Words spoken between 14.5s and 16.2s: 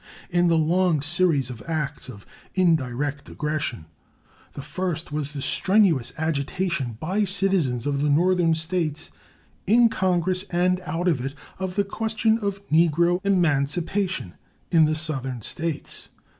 in the Southern States.